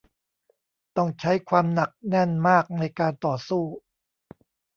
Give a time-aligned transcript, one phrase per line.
[0.97, 3.63] ต้องใช้ความหนักแน่นมากในการต่อสู้